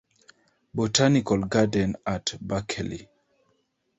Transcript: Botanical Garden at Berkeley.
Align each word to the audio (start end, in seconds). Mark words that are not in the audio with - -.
Botanical 0.73 1.43
Garden 1.45 1.95
at 2.07 2.35
Berkeley. 2.41 3.07